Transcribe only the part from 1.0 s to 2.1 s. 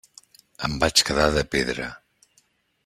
quedar de pedra.